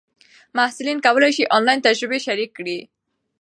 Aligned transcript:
محصلین 0.57 0.97
کولای 1.05 1.31
سي 1.37 1.43
آنلاین 1.57 1.79
تجربې 1.87 2.19
شریکې 2.25 2.53
کړي. 2.57 2.79